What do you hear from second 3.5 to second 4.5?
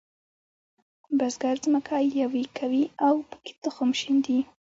تخم شیندي.